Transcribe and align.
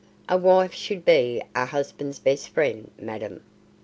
"A 0.27 0.35
wife 0.35 0.73
should 0.73 1.05
be 1.05 1.43
a 1.53 1.63
husband's 1.67 2.17
best 2.17 2.49
friend, 2.49 2.89
madam. 2.99 3.41